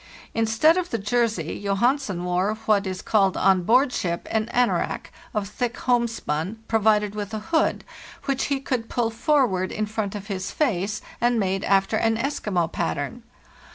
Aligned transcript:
Instead 0.33 0.77
of 0.77 0.89
the 0.89 0.97
jersey, 0.97 1.59
Johansen 1.63 2.23
wore 2.23 2.55
what 2.65 2.87
is 2.87 3.03
called 3.03 3.37
on 3.37 3.61
board 3.61 3.93
ship 3.93 4.27
an" 4.31 4.47
anorak," 4.51 5.11
of 5.31 5.47
thick 5.47 5.77
homespun, 5.77 6.57
provided 6.67 7.13
with 7.13 7.35
a 7.35 7.39
hood, 7.53 7.83
which 8.25 8.45
he 8.45 8.59
could 8.59 8.89
pull 8.89 9.11
forward 9.11 9.71
in 9.71 9.85
front 9.85 10.15
of 10.15 10.25
his 10.25 10.49
face, 10.49 11.03
and 11.21 11.39
made 11.39 11.63
after 11.63 11.97
an 11.97 12.17
Eskimo 12.17 12.67
pattern. 12.71 13.21